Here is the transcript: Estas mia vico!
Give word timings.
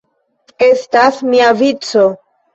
Estas 0.67 1.21
mia 1.35 1.51
vico! 1.61 2.09